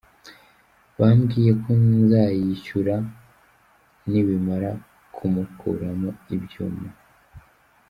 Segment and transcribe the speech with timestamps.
[0.97, 1.69] Bambwiye ko
[2.01, 2.95] nzayishyura
[4.09, 4.71] nibamara
[5.15, 6.87] kumukuramo ibyuma.